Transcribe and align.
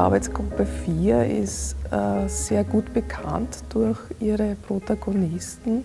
Arbeitsgruppe 0.00 0.64
4 0.64 1.26
ist 1.26 1.76
äh, 1.90 2.26
sehr 2.26 2.64
gut 2.64 2.94
bekannt 2.94 3.58
durch 3.68 3.98
ihre 4.18 4.54
Protagonisten, 4.54 5.84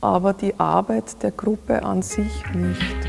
aber 0.00 0.34
die 0.34 0.54
Arbeit 0.60 1.20
der 1.20 1.32
Gruppe 1.32 1.82
an 1.82 2.02
sich 2.02 2.30
nicht. 2.54 3.08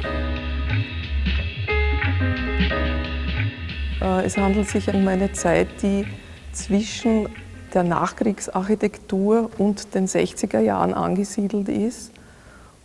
Äh, 4.02 4.26
es 4.26 4.36
handelt 4.36 4.68
sich 4.68 4.92
um 4.92 5.08
eine 5.08 5.32
Zeit, 5.32 5.68
die 5.84 6.08
zwischen 6.54 7.30
der 7.76 7.84
Nachkriegsarchitektur 7.84 9.52
und 9.60 9.94
den 9.94 10.08
60er 10.08 10.60
Jahren 10.60 10.96
angesiedelt 10.96 11.70
ist 11.70 12.12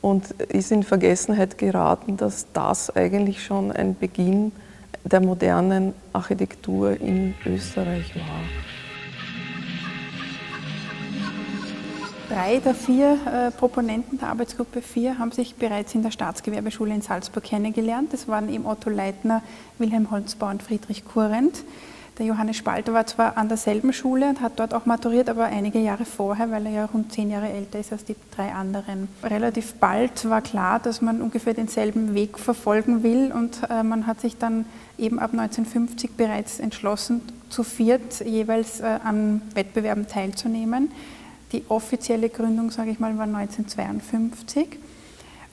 und 0.02 0.33
ist 0.33 0.73
in 0.73 0.83
Vergessenheit 0.83 1.57
geraten, 1.57 2.19
dass 2.19 2.52
das 2.52 2.95
eigentlich 2.95 3.43
schon 3.43 3.73
ein 3.73 3.97
Beginn 3.97 4.52
der 5.05 5.21
modernen 5.21 5.95
Architektur 6.12 7.01
in 7.01 7.35
Österreich 7.47 8.15
war. 8.17 8.43
Drei 12.29 12.59
der 12.59 12.77
vier 12.77 13.19
äh, 13.27 13.51
Proponenten 13.51 14.19
der 14.19 14.29
Arbeitsgruppe 14.29 14.83
4 14.83 15.19
haben 15.19 15.33
sich 15.33 15.57
bereits 15.57 15.97
in 15.97 16.03
der 16.03 16.13
Staatsgewerbeschule 16.13 16.95
in 16.95 17.03
Salzburg 17.03 17.43
kennengelernt. 17.43 18.13
Das 18.13 18.29
waren 18.29 18.49
eben 18.49 18.66
Otto 18.66 18.89
Leitner, 18.89 19.43
Wilhelm 19.79 20.13
Holzbau 20.13 20.49
und 20.49 20.63
Friedrich 20.63 21.05
Kurrent. 21.05 21.65
Der 22.20 22.27
Johannes 22.27 22.59
Spalter 22.59 22.92
war 22.92 23.06
zwar 23.06 23.38
an 23.38 23.48
derselben 23.48 23.95
Schule 23.95 24.29
und 24.29 24.42
hat 24.42 24.52
dort 24.60 24.74
auch 24.74 24.84
maturiert, 24.84 25.30
aber 25.30 25.47
einige 25.47 25.79
Jahre 25.79 26.05
vorher, 26.05 26.51
weil 26.51 26.66
er 26.66 26.73
ja 26.73 26.84
rund 26.84 27.10
zehn 27.10 27.30
Jahre 27.30 27.48
älter 27.48 27.79
ist 27.79 27.93
als 27.93 28.05
die 28.05 28.15
drei 28.37 28.52
anderen. 28.52 29.09
Relativ 29.23 29.73
bald 29.77 30.29
war 30.29 30.43
klar, 30.43 30.80
dass 30.80 31.01
man 31.01 31.23
ungefähr 31.23 31.54
denselben 31.54 32.12
Weg 32.12 32.38
verfolgen 32.38 33.02
will 33.02 33.32
und 33.32 33.62
äh, 33.71 33.82
man 33.82 34.07
hat 34.07 34.21
sich 34.21 34.37
dann 34.37 34.66
eben 34.99 35.18
ab 35.18 35.30
1950 35.32 36.10
bereits 36.18 36.60
entschlossen, 36.60 37.23
zu 37.49 37.62
viert 37.62 38.21
jeweils 38.21 38.80
äh, 38.80 38.99
an 39.02 39.40
Wettbewerben 39.55 40.07
teilzunehmen. 40.07 40.90
Die 41.52 41.65
offizielle 41.71 42.29
Gründung, 42.29 42.71
sage 42.71 42.90
ich 42.90 43.01
mal, 43.01 43.16
war 43.16 43.24
1952. 43.24 44.79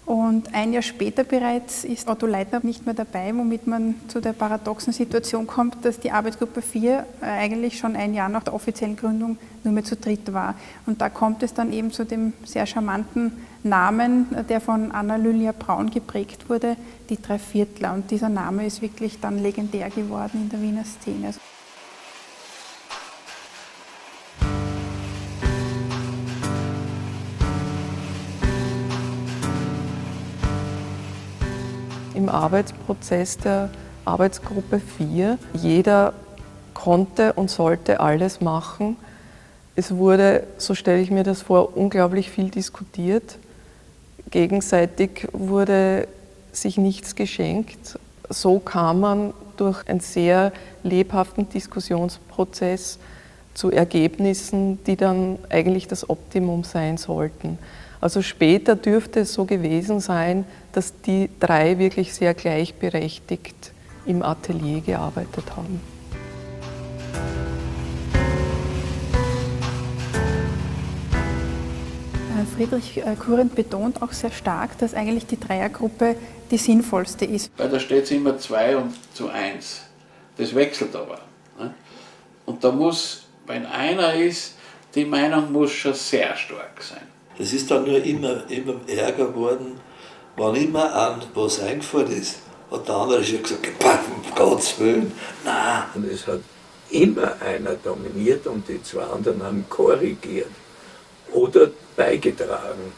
Und 0.08 0.54
ein 0.54 0.72
Jahr 0.72 0.84
später 0.84 1.26
bereits 1.26 1.84
ist 1.84 2.08
Otto 2.08 2.28
Leitner 2.28 2.62
nicht 2.64 2.86
mehr 2.86 2.96
dabei, 2.96 3.34
womit 3.36 3.68
man 3.68 3.96
zu 4.08 4.22
der 4.22 4.32
paradoxen 4.32 4.94
Situation 4.94 5.46
kommt, 5.48 5.84
dass 5.84 6.00
die 6.00 6.12
Arbeitsgruppe 6.12 6.62
4 6.62 7.06
äh, 7.22 7.26
eigentlich 7.26 7.78
schon 7.78 7.98
ein 7.98 8.14
Jahr 8.14 8.30
nach 8.30 8.44
der 8.44 8.54
offiziellen 8.54 8.96
Gründung 8.96 9.38
nur 9.66 9.74
mehr 9.74 9.84
zu 9.84 9.98
dritt 9.98 10.32
war. 10.32 10.56
Und 10.86 11.02
da 11.02 11.10
kommt 11.10 11.44
es 11.44 11.54
dann 11.54 11.74
eben 11.74 11.92
zu 11.92 12.06
dem 12.06 12.32
sehr 12.46 12.66
charmanten 12.66 13.34
Namen, 13.64 14.28
der 14.48 14.62
von 14.62 14.94
Anna 14.94 15.18
Lylia 15.18 15.52
Braun 15.52 15.90
geprägt 15.90 16.50
wurde, 16.50 16.78
die 17.10 17.22
Dreiviertler. 17.22 17.94
Und 17.94 18.10
dieser 18.10 18.30
Name 18.30 18.66
ist 18.66 18.82
wirklich 18.82 19.20
dann 19.20 19.44
legendär 19.44 19.90
geworden 19.90 20.44
in 20.44 20.50
der 20.50 20.62
Wiener 20.62 20.86
Szene. 20.86 21.34
Im 32.14 32.30
Arbeitsprozess 32.30 33.38
der 33.38 33.70
Arbeitsgruppe 34.06 34.80
4. 34.80 35.38
Jeder 35.54 36.14
konnte 36.74 37.34
und 37.34 37.50
sollte 37.50 38.00
alles 38.00 38.42
machen. 38.42 38.98
Es 39.76 39.96
wurde, 39.96 40.44
so 40.58 40.76
stelle 40.76 41.02
ich 41.02 41.12
mir 41.12 41.24
das 41.24 41.42
vor, 41.42 41.76
unglaublich 41.76 42.30
viel 42.30 42.50
diskutiert. 42.50 43.38
Gegenseitig 44.32 45.28
wurde 45.34 46.08
sich 46.52 46.78
nichts 46.78 47.16
geschenkt. 47.16 48.00
So 48.30 48.60
kam 48.60 49.00
man 49.00 49.34
durch 49.58 49.88
einen 49.88 50.00
sehr 50.00 50.52
lebhaften 50.84 51.50
Diskussionsprozess 51.50 53.00
zu 53.54 53.72
Ergebnissen, 53.72 54.84
die 54.86 54.96
dann 54.96 55.40
eigentlich 55.50 55.88
das 55.88 56.10
Optimum 56.10 56.64
sein 56.64 56.98
sollten. 56.98 57.58
Also 58.00 58.22
später 58.22 58.76
dürfte 58.76 59.22
es 59.22 59.34
so 59.34 59.46
gewesen 59.46 60.00
sein, 60.00 60.46
dass 60.72 61.02
die 61.02 61.30
drei 61.40 61.80
wirklich 61.80 62.14
sehr 62.14 62.34
gleichberechtigt 62.34 63.72
im 64.06 64.22
Atelier 64.22 64.82
gearbeitet 64.82 65.56
haben. 65.56 65.82
Äh, 72.38 72.56
Friedrich 72.56 72.98
äh, 72.98 73.16
Kurent 73.16 73.56
betont 73.56 74.02
auch 74.04 74.14
sehr 74.14 74.32
stark, 74.32 74.78
dass 74.78 74.94
eigentlich 74.94 75.26
die 75.26 75.40
Dreiergruppe 75.40 76.16
die 76.52 76.58
sinnvollste 76.58 77.26
ist. 77.26 77.52
Weil 77.58 77.70
da 77.70 77.80
steht 77.80 78.04
es 78.04 78.12
immer 78.12 78.38
2 78.38 78.78
und 78.78 78.94
zu 79.16 79.30
1. 79.30 79.82
Das 80.38 80.54
wechselt 80.54 80.96
aber. 80.96 81.20
Ne? 81.60 81.74
Und 82.46 82.64
da 82.64 82.72
muss, 82.72 83.24
wenn 83.48 83.66
einer 83.66 84.14
ist, 84.14 84.54
die 84.94 85.04
Meinung 85.04 85.52
muss 85.52 85.72
schon 85.72 85.96
sehr 85.96 86.36
stark 86.38 86.82
sein. 86.82 87.17
Es 87.40 87.54
ist 87.54 87.70
dann 87.70 87.86
nur 87.86 88.04
immer, 88.04 88.50
immer 88.50 88.76
ärger 88.88 89.28
geworden, 89.28 89.80
wann 90.36 90.56
immer 90.56 90.94
an 90.94 91.22
was 91.36 91.60
eingefallen 91.60 92.12
ist, 92.12 92.38
hat 92.72 92.88
der 92.88 92.96
andere 92.96 93.24
schon 93.24 93.44
gesagt, 93.44 93.68
um 93.80 94.36
Gottes 94.36 94.80
Willen, 94.80 95.12
nein. 95.46 95.84
Und 95.94 96.12
es 96.12 96.26
hat 96.26 96.40
immer 96.90 97.40
einer 97.42 97.76
dominiert 97.76 98.48
und 98.48 98.68
die 98.68 98.82
zwei 98.82 99.04
anderen 99.04 99.44
haben 99.44 99.66
korrigiert 99.70 100.50
oder 101.32 101.70
beigetragen. 101.96 102.94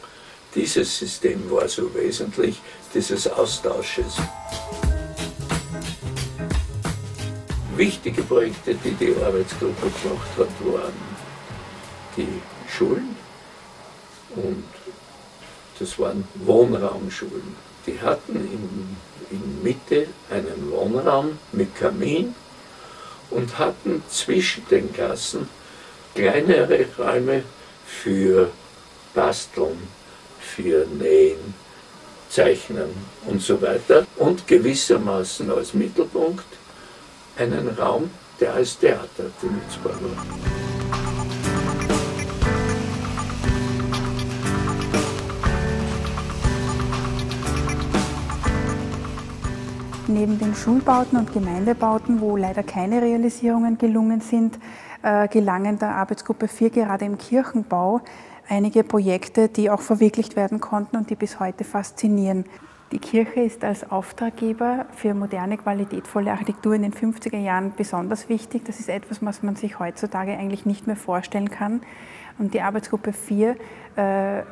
Dieses 0.54 0.98
System 0.98 1.50
war 1.50 1.68
so 1.68 1.94
wesentlich, 1.94 2.60
dieses 2.94 3.30
Austausches. 3.30 4.16
Wichtige 7.76 8.22
Projekte, 8.22 8.74
die 8.74 8.92
die 8.92 9.14
Arbeitsgruppe 9.22 9.90
gemacht 10.02 10.30
hat, 10.38 10.72
waren 10.72 10.92
die 12.16 12.28
Schulen, 12.68 13.16
und 14.36 14.64
das 15.78 15.98
waren 15.98 16.24
Wohnraumschulen. 16.34 17.56
Die 17.86 18.00
hatten 18.00 18.36
in, 18.36 18.96
in 19.30 19.62
Mitte 19.62 20.08
einen 20.30 20.70
Wohnraum 20.70 21.38
mit 21.52 21.74
Kamin 21.74 22.34
und 23.30 23.58
hatten 23.58 24.02
zwischen 24.08 24.66
den 24.68 24.92
Klassen 24.92 25.48
kleinere 26.14 26.86
Räume 26.98 27.44
für 27.86 28.50
Basteln, 29.14 29.88
für 30.38 30.86
Nähen, 30.86 31.54
Zeichnen 32.28 32.90
und 33.26 33.42
so 33.42 33.60
weiter 33.60 34.06
und 34.16 34.46
gewissermaßen 34.46 35.50
als 35.50 35.74
Mittelpunkt 35.74 36.46
einen 37.36 37.68
Raum, 37.70 38.10
der 38.38 38.54
als 38.54 38.78
Theater 38.78 39.30
benutzbar 39.40 39.94
war. 40.00 40.79
Neben 50.12 50.40
den 50.40 50.56
Schulbauten 50.56 51.16
und 51.16 51.32
Gemeindebauten, 51.32 52.20
wo 52.20 52.36
leider 52.36 52.64
keine 52.64 53.00
Realisierungen 53.00 53.78
gelungen 53.78 54.20
sind, 54.20 54.58
äh, 55.04 55.28
gelangen 55.28 55.78
der 55.78 55.94
Arbeitsgruppe 55.94 56.48
4 56.48 56.70
gerade 56.70 57.04
im 57.04 57.16
Kirchenbau 57.16 58.00
einige 58.48 58.82
Projekte, 58.82 59.48
die 59.48 59.70
auch 59.70 59.80
verwirklicht 59.80 60.34
werden 60.34 60.58
konnten 60.58 60.96
und 60.96 61.10
die 61.10 61.14
bis 61.14 61.38
heute 61.38 61.62
faszinieren. 61.62 62.44
Die 62.90 62.98
Kirche 62.98 63.42
ist 63.42 63.62
als 63.62 63.88
Auftraggeber 63.88 64.86
für 64.96 65.14
moderne, 65.14 65.56
qualitätvolle 65.56 66.32
Architektur 66.32 66.74
in 66.74 66.82
den 66.82 66.92
50er 66.92 67.38
Jahren 67.38 67.72
besonders 67.76 68.28
wichtig. 68.28 68.64
Das 68.64 68.80
ist 68.80 68.88
etwas, 68.88 69.24
was 69.24 69.44
man 69.44 69.54
sich 69.54 69.78
heutzutage 69.78 70.32
eigentlich 70.32 70.66
nicht 70.66 70.88
mehr 70.88 70.96
vorstellen 70.96 71.50
kann. 71.50 71.82
Und 72.36 72.52
die 72.52 72.62
Arbeitsgruppe 72.62 73.12
4 73.12 73.54
äh, 73.94 74.42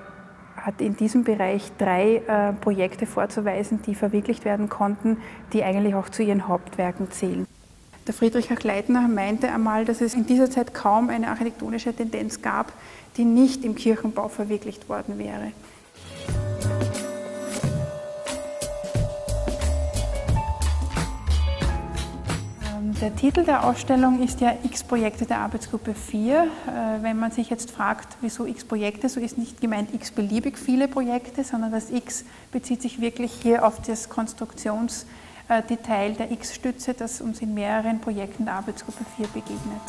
hat 0.62 0.80
in 0.80 0.96
diesem 0.96 1.24
Bereich 1.24 1.70
drei 1.78 2.16
äh, 2.16 2.52
Projekte 2.52 3.06
vorzuweisen, 3.06 3.80
die 3.82 3.94
verwirklicht 3.94 4.44
werden 4.44 4.68
konnten, 4.68 5.18
die 5.52 5.62
eigentlich 5.62 5.94
auch 5.94 6.08
zu 6.08 6.22
ihren 6.22 6.48
Hauptwerken 6.48 7.10
zählen. 7.10 7.46
Der 8.06 8.14
Friedrich 8.14 8.50
Achleitner 8.50 9.06
meinte 9.06 9.52
einmal, 9.52 9.84
dass 9.84 10.00
es 10.00 10.14
in 10.14 10.24
dieser 10.24 10.50
Zeit 10.50 10.72
kaum 10.72 11.10
eine 11.10 11.28
architektonische 11.28 11.92
Tendenz 11.94 12.40
gab, 12.40 12.72
die 13.18 13.24
nicht 13.24 13.64
im 13.64 13.74
Kirchenbau 13.74 14.28
verwirklicht 14.28 14.88
worden 14.88 15.18
wäre. 15.18 15.52
Der 22.90 23.14
Titel 23.14 23.44
der 23.44 23.64
Ausstellung 23.64 24.22
ist 24.22 24.40
ja 24.40 24.54
X-Projekte 24.62 25.26
der 25.26 25.40
Arbeitsgruppe 25.40 25.92
4. 25.92 26.44
Äh, 26.44 27.02
wenn 27.02 27.18
man 27.18 27.30
sich 27.30 27.50
jetzt 27.50 27.70
fragt, 27.70 28.16
wieso 28.22 28.46
X-Projekte, 28.46 29.10
so 29.10 29.20
ist 29.20 29.36
nicht 29.36 29.60
gemeint 29.60 29.92
x-beliebig 29.92 30.56
viele 30.56 30.88
Projekte, 30.88 31.44
sondern 31.44 31.70
das 31.70 31.90
X 31.90 32.24
bezieht 32.50 32.80
sich 32.80 32.98
wirklich 32.98 33.30
hier 33.42 33.66
auf 33.66 33.82
das 33.82 34.08
Konstruktionsdetail 34.08 36.14
der 36.18 36.30
X-Stütze, 36.30 36.94
das 36.94 37.20
uns 37.20 37.42
in 37.42 37.52
mehreren 37.52 38.00
Projekten 38.00 38.46
der 38.46 38.54
Arbeitsgruppe 38.54 39.04
4 39.18 39.26
begegnet. 39.26 39.82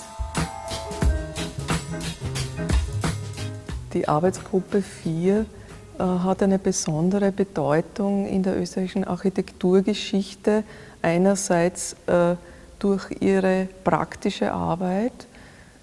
Die 3.94 4.10
Arbeitsgruppe 4.10 4.82
4 4.82 5.46
äh, 6.00 6.04
hat 6.04 6.44
eine 6.44 6.60
besondere 6.60 7.32
Bedeutung 7.32 8.28
in 8.28 8.44
der 8.44 8.60
österreichischen 8.60 9.06
Architekturgeschichte. 9.06 10.66
Einerseits 11.02 11.96
äh, 12.08 12.36
durch 12.80 13.10
ihre 13.20 13.68
praktische 13.84 14.52
Arbeit. 14.54 15.28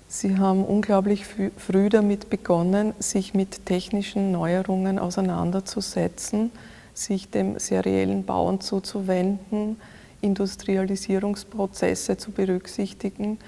Sie 0.09 0.39
haben 0.39 0.65
unglaublich 0.65 1.27
früh 1.27 1.89
damit 1.89 2.31
begonnen, 2.31 2.95
sich 2.99 3.35
mit 3.35 3.67
technischen 3.67 4.33
Neuerungen 4.33 4.99
auseinanderzusetzen, 4.99 6.51
sich 6.95 7.31
dem 7.31 7.59
seriellen 7.59 8.25
Bauen 8.25 8.61
zuzuwenden, 8.61 9.77
Industrialisierungsprozesse 10.21 12.17
zu 12.17 12.31
berücksichtigen 12.31 13.39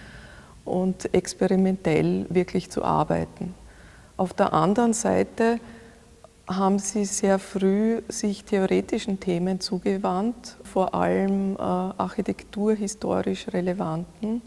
und 0.65 1.15
experimentell 1.15 2.27
wirklich 2.29 2.71
zu 2.71 2.85
arbeiten. 2.85 3.55
Auf 4.17 4.35
der 4.35 4.53
anderen 4.53 4.93
Seite 4.93 5.61
haben 6.49 6.79
sie 6.79 7.05
sehr 7.05 7.39
früh 7.39 8.01
sich 8.09 8.45
theoretischen 8.45 9.21
Themen 9.21 9.61
zugewandt, 9.61 10.57
vor 10.65 10.95
allem 10.95 11.57
äh, 11.57 11.59
architekturhistorisch 11.59 13.49
relevanten. 13.53 14.41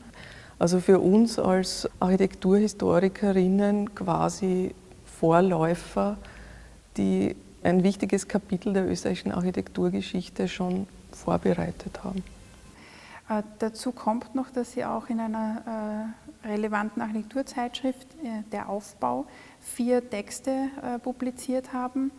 Also 0.58 0.80
für 0.80 1.00
uns 1.00 1.40
als 1.40 1.90
Architekturhistorikerinnen 2.00 3.94
quasi 3.96 4.74
Vorläufer, 5.06 6.18
die 6.98 7.36
ein 7.64 7.84
wichtiges 7.84 8.28
Kapitel 8.28 8.74
der 8.74 8.90
österreichischen 8.90 9.32
Architekturgeschichte 9.32 10.48
schon 10.48 10.88
vorbereitet 11.12 12.04
haben. 12.04 12.24
Äh, 13.30 13.44
dazu 13.60 13.92
kommt 13.92 14.34
noch, 14.34 14.50
dass 14.50 14.74
Sie 14.74 14.84
auch 14.84 15.10
in 15.10 15.20
einer 15.20 16.14
äh, 16.18 16.31
relevanten 16.44 17.02
Architekturzeitschrift, 17.02 18.08
äh, 18.24 18.44
der 18.52 18.70
Aufbau, 18.70 19.26
vier 19.60 20.10
Texte 20.10 20.70
äh, 20.82 21.00
publiziert 21.00 21.74
haben, 21.74 22.12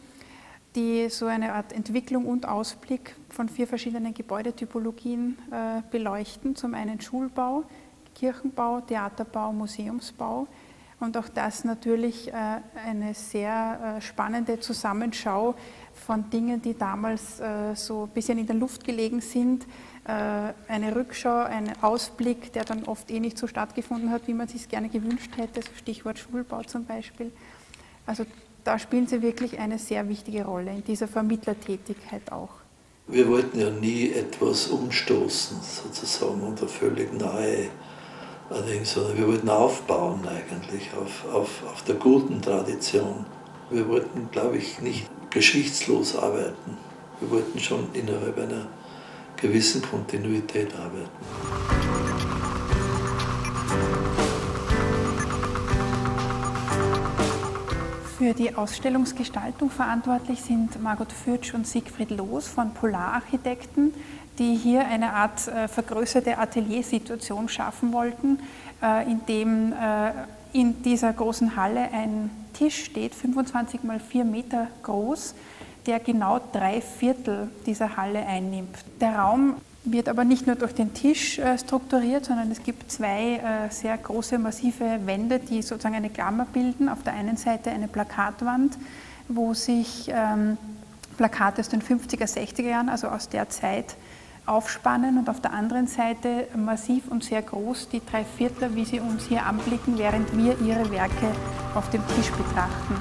die 0.75 1.09
so 1.09 1.27
eine 1.27 1.53
Art 1.55 1.73
Entwicklung 1.73 2.27
und 2.27 2.47
Ausblick 2.47 3.15
von 3.29 3.49
vier 3.49 3.67
verschiedenen 3.67 4.15
Gebäudetypologien 4.15 5.39
äh, 5.51 5.83
beleuchten. 5.91 6.57
Zum 6.57 6.75
einen 6.75 7.01
Schulbau, 7.01 7.65
Kirchenbau, 8.15 8.81
Theaterbau, 8.81 9.53
Museumsbau. 9.53 10.47
Und 11.01 11.17
auch 11.17 11.29
das 11.29 11.65
natürlich 11.65 12.33
eine 12.33 13.13
sehr 13.13 13.97
spannende 14.01 14.61
Zusammenschau 14.61 15.57
von 15.95 16.29
Dingen, 16.31 16.61
die 16.63 16.77
damals 16.77 17.41
so 17.75 18.05
ein 18.05 18.09
bisschen 18.11 18.39
in 18.39 18.47
der 18.47 18.57
Luft 18.57 18.85
gelegen 18.85 19.21
sind. 19.21 19.67
Eine 20.05 20.97
Rückschau, 20.97 21.45
ein 21.45 21.73
Ausblick, 21.83 22.53
der 22.53 22.65
dann 22.65 22.85
oft 22.85 23.11
eh 23.11 23.21
nicht 23.21 23.39
so 23.39 23.47
stattgefunden 23.47 24.11
hat, 24.11 24.27
wie 24.27 24.35
man 24.35 24.49
sich 24.49 24.63
es 24.63 24.69
gerne 24.69 24.89
gewünscht 24.89 25.31
hätte, 25.37 25.63
so 25.63 25.71
Stichwort 25.77 26.19
Schulbau 26.19 26.63
zum 26.63 26.85
Beispiel. 26.85 27.31
Also 28.07 28.25
da 28.65 28.79
spielen 28.79 29.07
sie 29.07 29.23
wirklich 29.23 29.59
eine 29.59 29.79
sehr 29.79 30.09
wichtige 30.09 30.45
Rolle 30.45 30.73
in 30.73 30.85
dieser 30.85 31.09
Vermittlertätigkeit 31.09 32.31
auch. 32.33 32.51
Wir 33.07 33.29
wollten 33.29 33.59
ja 33.59 33.71
nie 33.71 34.11
etwas 34.13 34.69
umstoßen, 34.69 35.59
sozusagen, 35.61 36.41
unter 36.43 36.69
völlig 36.69 37.13
neue 37.13 37.69
sondern 38.85 39.17
wir 39.17 39.27
wollten 39.29 39.49
aufbauen 39.49 40.21
eigentlich 40.29 40.91
auf, 40.95 41.25
auf, 41.33 41.63
auf 41.67 41.83
der 41.85 41.95
guten 41.95 42.43
Tradition. 42.43 43.25
Wir 43.71 43.89
wollten, 43.89 44.29
glaube 44.31 44.59
ich, 44.59 44.81
nicht 44.81 45.09
geschichtslos 45.33 46.17
arbeiten. 46.17 46.77
Wir 47.21 47.31
wollten 47.31 47.59
schon 47.59 47.89
innerhalb 47.95 48.39
einer 48.39 48.67
gewissen 49.37 49.83
Kontinuität 49.83 50.75
arbeiten. 50.75 51.11
Für 58.19 58.35
die 58.35 58.55
Ausstellungsgestaltung 58.55 59.69
verantwortlich 59.71 60.43
sind 60.43 60.81
Margot 60.81 61.11
Fürtsch 61.11 61.55
und 61.55 61.67
Siegfried 61.67 62.11
Loos 62.13 62.47
von 62.47 62.73
Polararchitekten, 62.73 63.93
die 64.39 64.55
hier 64.55 64.87
eine 64.87 65.13
Art 65.13 65.49
äh, 65.49 65.67
vergrößerte 65.67 66.39
Ateliersituation 66.39 67.49
schaffen 67.49 67.93
wollten, 67.93 68.39
äh, 68.81 69.11
in 69.11 69.27
dem 69.27 69.73
äh, 69.73 70.13
in 70.53 70.83
dieser 70.83 71.13
großen 71.13 71.57
Halle 71.57 71.89
ein 71.93 72.31
Tisch 72.63 72.85
steht, 72.85 73.13
25 73.13 73.83
mal 73.83 73.99
4 73.99 74.25
Meter 74.25 74.69
groß, 74.85 75.35
der 75.87 75.99
genau 75.99 76.41
drei 76.53 76.81
Viertel 76.81 77.51
dieser 77.67 77.97
Halle 77.97 78.25
einnimmt. 78.25 78.77
Der 79.01 79.19
Raum 79.19 79.57
wird 79.83 80.09
aber 80.09 80.23
nicht 80.23 80.47
nur 80.47 80.55
durch 80.55 80.73
den 80.73 80.95
Tisch 80.95 81.41
äh, 81.41 81.59
strukturiert, 81.59 82.25
sondern 82.25 82.53
es 82.53 82.63
gibt 82.63 82.93
zwei 82.93 83.35
äh, 83.39 83.71
sehr 83.71 83.99
große, 83.99 84.39
massive 84.39 85.01
Wände, 85.05 85.41
die 85.41 85.61
sozusagen 85.61 85.97
eine 85.97 86.11
Klammer 86.11 86.47
bilden. 86.53 86.89
Auf 86.89 87.03
der 87.03 87.15
einen 87.15 87.37
Seite 87.37 87.73
eine 87.73 87.89
Plakatwand, 87.89 88.79
wo 89.27 89.55
sich 89.55 90.09
ähm, 90.15 90.57
Plakate 91.17 91.63
aus 91.63 91.69
den 91.69 91.83
50er, 91.83 92.33
60er 92.33 92.63
Jahren, 92.69 92.89
also 92.89 93.09
aus 93.09 93.29
der 93.29 93.51
Zeit, 93.51 93.97
aufspannen 94.47 95.19
und 95.19 95.29
auf 95.29 95.41
der 95.41 95.53
anderen 95.53 95.89
Seite 95.89 96.47
massiv 96.55 97.09
und 97.11 97.25
sehr 97.25 97.43
groß 97.43 97.89
die 97.89 98.03
drei 98.09 98.25
Viertler, 98.25 98.77
wie 98.77 98.85
sie 98.85 99.01
uns 99.01 99.27
hier 99.27 99.47
anblicken, 99.47 99.99
während 99.99 100.37
wir 100.37 100.61
ihre 100.61 100.93
Werke 100.93 101.27
auf 101.75 101.91
dem 101.91 102.07
Tisch 102.09 102.31
betrachten. 102.31 102.97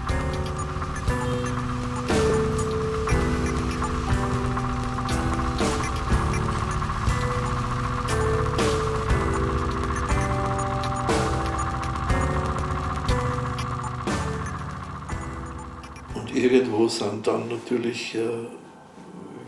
irgendwo 16.41 16.88
sind 16.88 17.25
dann 17.27 17.47
natürlich 17.50 18.15
äh, 18.15 18.47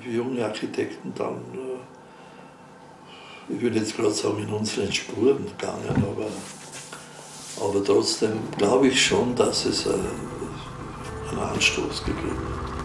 junge 0.10 0.46
Architekten 0.46 1.14
dann, 1.16 1.38
äh, 1.54 1.80
ich 3.54 3.62
würde 3.62 3.80
jetzt 3.80 3.96
gerade 3.96 4.12
sagen, 4.12 4.44
in 4.44 4.54
unseren 4.54 4.92
Spuren 4.92 5.46
gegangen, 5.46 5.90
aber, 5.96 6.28
aber 7.64 7.84
trotzdem 7.84 8.40
glaube 8.58 8.88
ich 8.88 9.06
schon, 9.06 9.36
dass 9.36 9.66
es 9.66 9.86
äh, 9.86 9.94
einen 11.30 11.40
Anstoß 11.40 12.04
gegeben 12.04 12.32
hat. 12.32 12.83